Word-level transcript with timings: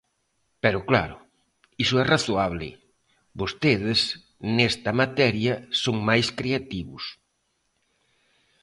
Pero 0.63 0.79
claro, 0.89 1.15
iso 1.83 1.95
é 2.03 2.05
razoable: 2.13 2.67
vostedes 3.39 3.99
nesta 4.55 4.91
materia 5.01 5.53
son 5.83 5.95
máis 6.09 6.27
creativos. 6.39 7.03